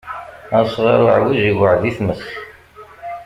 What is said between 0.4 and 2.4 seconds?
Asɣaṛ uɛwij iweɛɛed i tmes.